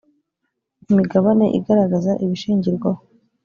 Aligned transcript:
imigabane 0.89 1.45
igaragaza 1.59 2.11
ibishingirwaho 2.23 3.01